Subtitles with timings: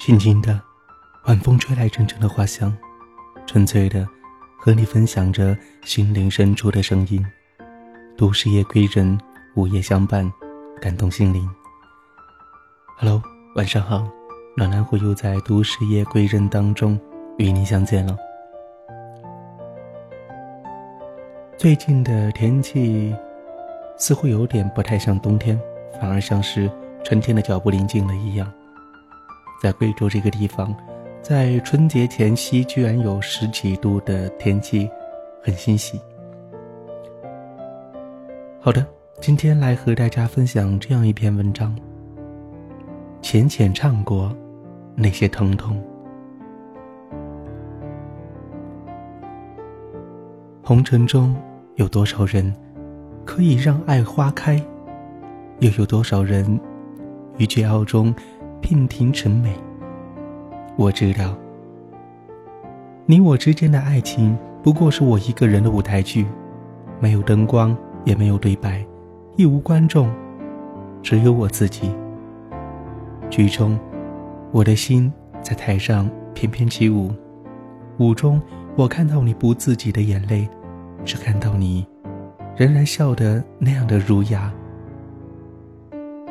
[0.00, 0.58] 轻轻的，
[1.26, 2.74] 晚风吹来阵阵的花香，
[3.46, 4.08] 纯粹的
[4.58, 5.54] 和你分享着
[5.84, 7.22] 心灵深处的声音。
[8.16, 9.20] 都市夜归人，
[9.56, 10.32] 午夜相伴，
[10.80, 11.46] 感动心灵。
[12.96, 13.22] Hello，
[13.56, 14.08] 晚上好，
[14.56, 16.98] 暖男虎又在都市夜归人当中
[17.36, 18.16] 与你相见了。
[21.58, 23.14] 最近的天气
[23.98, 25.60] 似乎有点不太像冬天，
[26.00, 26.70] 反而像是
[27.04, 28.50] 春天的脚步临近了一样。
[29.60, 30.74] 在贵州这个地方，
[31.20, 34.88] 在春节前夕居然有十几度的天气，
[35.42, 36.00] 很欣喜。
[38.58, 38.86] 好的，
[39.20, 41.76] 今天来和大家分享这样一篇文章。
[43.20, 44.34] 浅浅唱过
[44.94, 45.78] 那些疼痛。
[50.62, 51.36] 红尘中
[51.74, 52.50] 有多少人
[53.26, 54.58] 可以让爱花开，
[55.58, 56.58] 又有多少人
[57.36, 58.14] 于桀骜中？
[58.62, 59.52] 娉婷成美。
[60.76, 61.36] 我知道，
[63.06, 66.26] 你我之间的爱情不过是我一个人的舞台剧，
[67.00, 68.84] 没有灯光，也没有对白，
[69.36, 70.10] 亦无观众，
[71.02, 71.94] 只有我自己。
[73.28, 73.78] 剧中，
[74.52, 77.10] 我的心在台上翩翩起舞，
[77.98, 78.40] 舞中
[78.76, 80.48] 我看到你不自己的眼泪，
[81.04, 81.86] 只看到你
[82.56, 84.52] 仍然笑得那样的儒雅。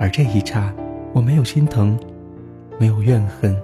[0.00, 0.72] 而这一刹，
[1.12, 1.98] 我没有心疼。
[2.78, 3.56] 没有怨恨，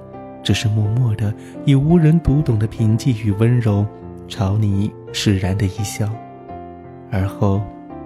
[0.42, 1.32] 只是默默的
[1.64, 3.84] 以无人读懂的平静与温柔，
[4.28, 6.08] 朝你释然的一笑，
[7.10, 7.60] 而后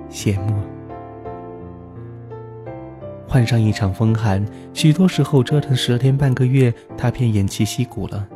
[0.09, 0.55] 谢幕。
[3.29, 4.45] 换上一场风寒，
[4.75, 8.27] 许多时候折腾十天半个月，他便偃旗息鼓了；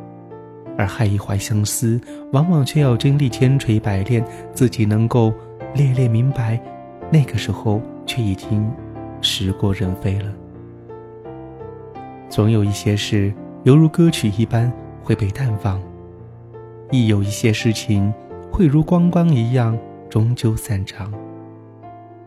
[0.75, 5.31] 而害一怀相思，往往却要经历千锤百炼，自己能够
[5.75, 6.59] 烈烈明白，
[7.11, 8.67] 那个时候却已经
[9.21, 10.33] 时过人非了。
[12.29, 13.33] 总有一些事
[13.63, 14.71] 犹如歌曲一般
[15.03, 15.81] 会被淡忘，
[16.91, 18.13] 亦有一些事情
[18.51, 19.77] 会如光光一样
[20.09, 21.11] 终究散场。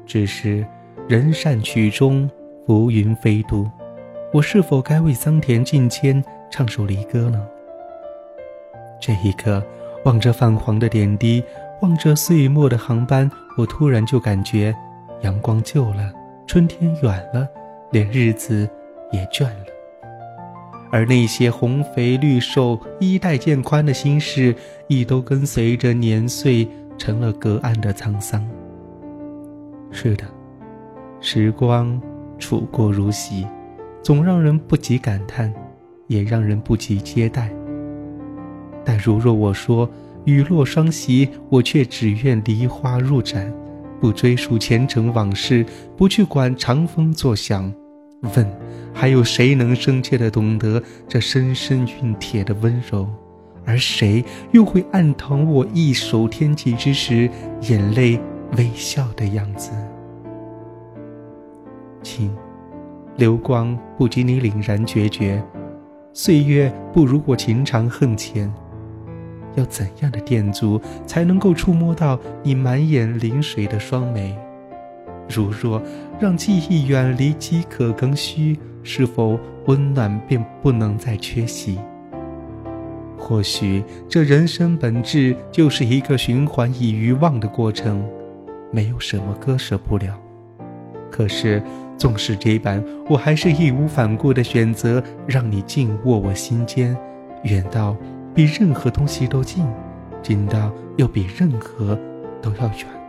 [0.07, 0.67] 只是
[1.09, 2.29] 人善曲终，
[2.67, 3.69] 浮云飞渡，
[4.33, 7.47] 我是否该为桑田敬谦唱首离歌呢？
[9.01, 9.63] 这一刻，
[10.05, 11.43] 望着泛黄的点滴，
[11.83, 14.75] 望着岁末的航班，我突然就感觉
[15.21, 16.13] 阳光旧了，
[16.47, 17.49] 春天远了，
[17.93, 18.69] 连日子
[19.13, 19.67] 也倦了。
[20.91, 24.55] 而那些红肥绿瘦、衣带渐宽的心事，
[24.89, 26.69] 亦都跟随着年岁
[26.99, 28.45] 成了隔岸的沧桑。
[29.93, 30.25] 是的，
[31.21, 32.01] 时光
[32.39, 33.47] 处过如洗，
[34.03, 35.53] 总让人不及感叹，
[36.09, 37.51] 也让人不及接待。
[38.85, 39.89] 但如若我说
[40.25, 43.53] 雨落双喜，我却只愿梨花入盏，
[44.01, 45.65] 不追溯前尘往事，
[45.97, 47.73] 不去管长风作响。
[48.35, 48.47] 问，
[48.93, 53.09] 还有谁能深切的懂得这深深蕴铁的温柔？
[53.65, 57.31] 而谁又会暗疼我一手天际之时，
[57.63, 58.19] 眼泪
[58.57, 59.71] 微笑的样子？
[62.03, 62.35] 亲，
[63.17, 65.43] 流光不及你凛然决绝，
[66.13, 68.53] 岁月不如我情长恨浅。
[69.57, 74.37] 要怎样的店足，才能够触摸到你满眼临水的双眉？
[75.31, 75.81] 如若
[76.19, 81.79] 让记忆远离饥渴更虚，是否温暖便不能再缺席？
[83.17, 88.05] 或许这人生本质就是一个循环以遗忘的过程，
[88.73, 90.19] 没有什么割舍不了。
[91.11, 91.63] 可是
[91.97, 96.97] 纵使这般，我还是义无反顾的选择让你静卧我心间，
[97.45, 97.97] 远到
[98.35, 99.65] 比任何东西都近，
[100.23, 101.99] 近到又比任何
[102.41, 103.00] 都要远。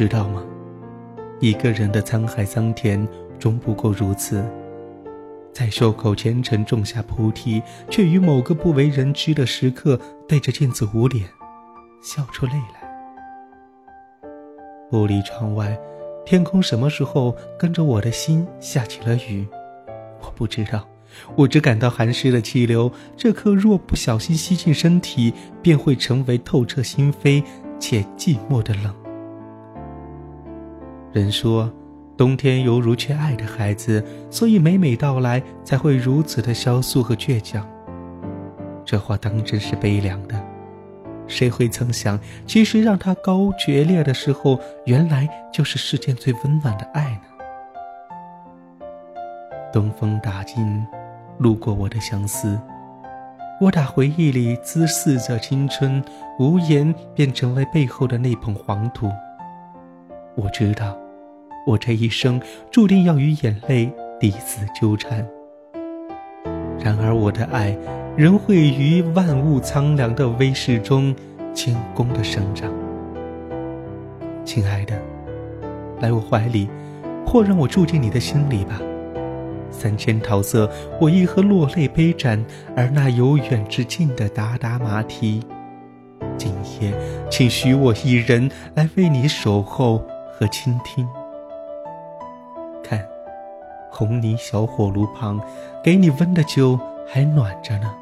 [0.00, 0.42] 知道吗？
[1.40, 3.06] 一个人的沧海桑田，
[3.38, 4.42] 终不过如此。
[5.52, 11.28] 在袖口虔诚种下菩提，却于某个不为人知的时刻，对着镜子捂脸，
[12.02, 12.80] 笑出泪来。
[14.90, 15.78] 玻璃窗外，
[16.24, 19.46] 天空什么时候跟着我的心下起了雨？
[20.22, 20.88] 我不知道，
[21.36, 27.44] 我只感到寒湿的气流，这颗若不小心吸进身体，便会成为透彻心扉
[27.78, 28.94] 且寂寞的冷。
[31.12, 31.68] 人说，
[32.16, 37.66] 冬天犹如缺爱的孩子，所以每每到来才会如此的萧瑟和倔强。
[38.84, 40.40] 这话当真是悲凉的。
[41.26, 48.86] 谁会曾想，其实让他高决裂的时候，原来就是世间最温暖的爱呢？
[49.72, 50.86] 东风打尽，
[51.38, 52.56] 路过我的相思，
[53.60, 56.02] 我打回忆里滋肆着青春，
[56.38, 59.10] 无言便成为背后的那捧黄土。
[60.36, 60.96] 我知道，
[61.66, 62.40] 我这一生
[62.70, 65.26] 注定要与眼泪彼此纠缠。
[66.78, 67.76] 然而我的爱，
[68.16, 71.14] 仍会于万物苍凉的微视中，
[71.52, 72.70] 谦恭的生长。
[74.44, 74.96] 亲爱的，
[76.00, 76.68] 来我怀里，
[77.26, 78.80] 或让我住进你的心里吧。
[79.70, 82.42] 三千桃色，我亦何落泪悲盏？
[82.76, 85.42] 而那由远至近的达达马蹄，
[86.38, 86.92] 今夜，
[87.30, 90.02] 请许我一人来为你守候
[90.40, 91.06] 和倾听。
[92.82, 93.06] 看，
[93.92, 95.38] 红泥小火炉旁，
[95.84, 97.94] 给你温的酒还暖着呢。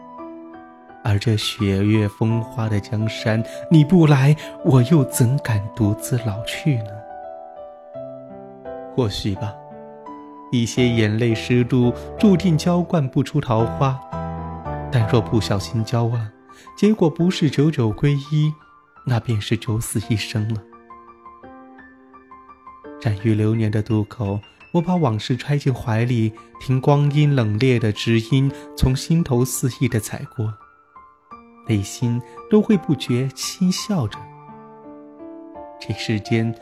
[1.02, 6.90] 而这雪月风花的江山，你不来，我又怎敢独自老去呢？
[8.94, 9.52] 或许吧，
[10.52, 13.98] 一些眼泪湿度，注定浇灌不出桃花。
[14.92, 16.30] 但若不小心浇啊，
[16.76, 18.52] 结果不是九九归一，
[19.04, 20.60] 那便是九死一生了。
[23.00, 24.40] 站于流年的渡口，
[24.72, 30.52] 我把往事揣进怀里，听光阴冷冽的知音从心头肆意的踩过。
[31.68, 34.18] 内心都会不觉轻笑着。
[35.78, 36.52] 这世间，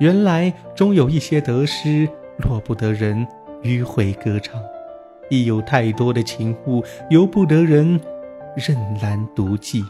[0.00, 2.08] 原来终有一些得失，
[2.38, 3.26] 落不得人
[3.62, 4.60] 迂回歌唱；
[5.30, 7.98] 亦有太多的情物，由不得人
[8.54, 9.82] 任兰独寄。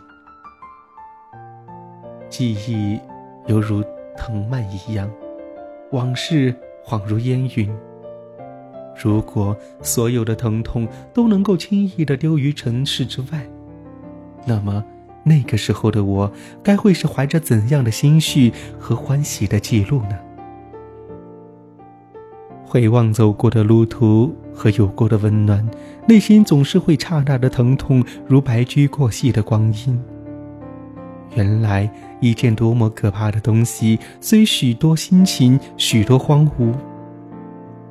[2.28, 3.00] 记忆
[3.46, 3.82] 犹如
[4.16, 5.10] 藤蔓一样，
[5.92, 6.54] 往事
[6.84, 7.74] 恍如烟云。
[9.02, 13.46] 如果所有的疼痛都能够轻易的丢于尘世之外，
[14.46, 14.82] 那么，
[15.22, 20.18] 那个时候的我，该会是怀着怎样的心绪和欢喜的记录呢？
[22.64, 25.68] 回望走过的路途和有过的温暖，
[26.08, 30.02] 内心总是会刹那的疼痛，如白驹过隙的光阴。
[31.34, 31.90] 原来，
[32.20, 36.72] 一件多么可怕的东西，虽许多心情，许多荒芜。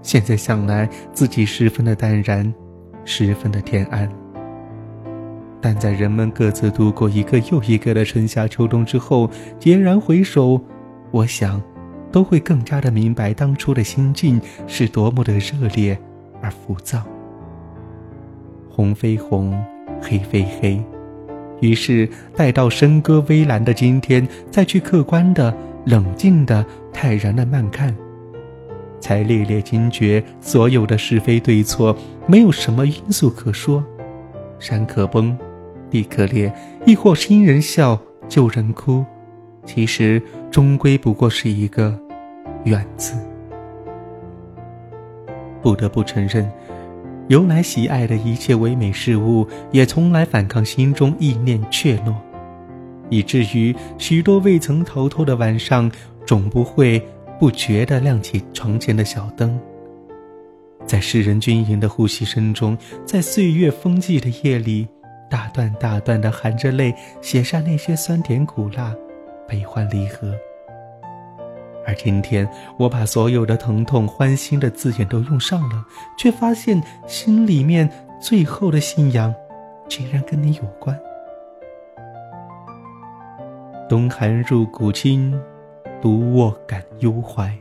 [0.02, 2.54] 现在想来，自己十分的淡然，
[3.04, 4.10] 十分的天安。
[5.62, 9.30] 但在人们各自度过一个又一个的春夏秋冬之后，
[9.60, 10.62] 孑然回首，
[11.10, 11.62] 我想，
[12.12, 15.98] 都会更加的明白当初的心境是多么的热烈
[16.42, 17.02] 而浮躁。
[18.70, 19.60] 红非红，
[20.02, 20.80] 黑非黑，
[21.62, 25.56] 于是待到笙歌微澜的今天，再去客观的、
[25.86, 27.96] 冷静的、泰然的慢看，
[29.00, 31.96] 才烈烈惊觉，所有的是非对错，
[32.28, 33.84] 没有什么因素可说，
[34.60, 35.38] 山可崩。
[35.92, 36.52] 地可裂，
[36.84, 37.98] 亦或新人笑，
[38.28, 39.06] 旧人哭，
[39.66, 41.98] 其实终归不过是一个
[42.66, 43.14] “远”字。
[45.62, 46.52] 不得不承认，
[47.28, 52.14] 由来喜爱的一切唯美事物，也从来反抗心中意念怯懦，
[53.10, 55.92] 以至于许多未曾逃脱的晚上，
[56.26, 57.02] 总不会
[57.40, 59.60] 不觉地亮起床前的小灯。
[60.86, 64.88] 在世人均匀的呼吸声中，在岁月风季的夜里。
[65.28, 68.94] 大段大段的含着泪写下那些酸甜苦辣、
[69.48, 70.32] 悲欢离合。
[71.86, 72.48] 而今天，
[72.78, 75.86] 我把所有的疼痛、欢欣的字眼都用上了，
[76.18, 77.90] 却发现心里面
[78.20, 79.34] 最后的信仰，
[79.88, 81.00] 竟然跟你有关。
[83.88, 85.40] 冬寒入骨清，
[86.02, 87.56] 独卧感忧怀。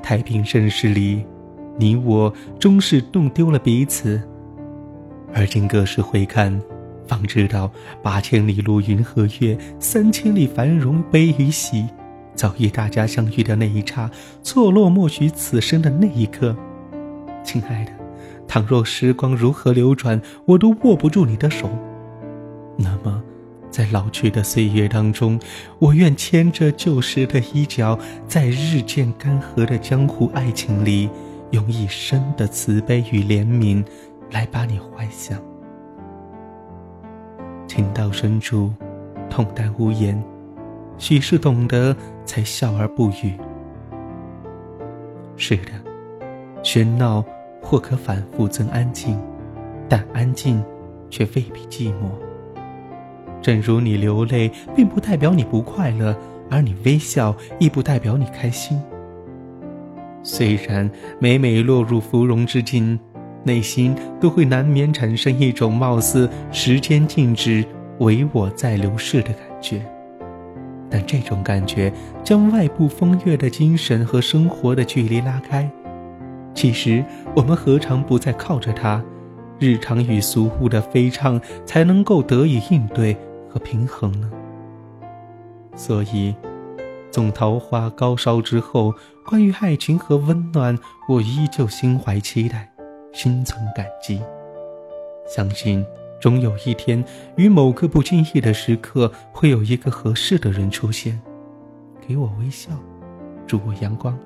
[0.00, 1.26] 太平盛世里，
[1.76, 4.22] 你我终是弄丢了彼此。
[5.34, 6.62] 而今各时回看，
[7.08, 7.68] 方知道
[8.04, 11.84] 八千里路云和月，三千里繁荣悲与喜，
[12.36, 14.08] 早已大家相遇的那一刹，
[14.42, 16.54] 错落莫许此生的那一刻。
[17.42, 17.92] 亲爱的，
[18.46, 21.68] 倘若时光如何流转，我都握不住你的手。
[22.76, 23.22] 那么，
[23.70, 25.40] 在老去的岁月当中，
[25.78, 31.08] 我愿牵着旧时的衣角，在日渐干涸的江湖爱情里，
[31.52, 33.84] 用一生的慈悲与怜悯。
[34.32, 35.38] 来把你怀想，
[37.68, 38.72] 情到深处，
[39.30, 40.20] 痛淡无言，
[40.98, 43.34] 许是懂得才笑而不语。
[45.36, 45.72] 是的，
[46.62, 47.24] 喧闹
[47.62, 49.18] 或可反复增安静，
[49.88, 50.62] 但安静
[51.10, 52.08] 却未必寂寞。
[53.42, 56.16] 正如你流泪，并不代表你不快乐，
[56.50, 58.80] 而你微笑，亦不代表你开心。
[60.22, 62.98] 虽然每每落入芙蓉之境。
[63.44, 67.64] 内心都会难免产生一种貌似时间静止，
[68.00, 69.86] 唯我在流逝的感觉。
[70.96, 71.92] 但这种感觉
[72.24, 75.70] 将外部风月的精神和生活的距离拉开。
[76.54, 79.04] 其实我们何尝不再靠着它，
[79.58, 83.14] 日常与俗物的飞唱才能够得以应对
[83.46, 84.30] 和平衡呢？
[85.76, 86.34] 所以，
[87.10, 90.78] 纵桃花高烧之后，关于爱情和温暖，
[91.10, 92.72] 我依旧心怀期待，
[93.12, 94.22] 心存感激。
[95.28, 95.84] 相信
[96.20, 97.04] 总有一天，
[97.36, 101.20] 于某个不经意的时刻，会有一个合适的人出现，
[102.06, 102.70] 给我微笑，
[103.46, 104.18] 祝我阳光，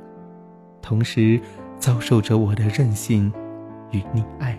[0.80, 1.40] 同时
[1.78, 3.32] 遭受着我的任性
[3.90, 4.58] 与溺爱。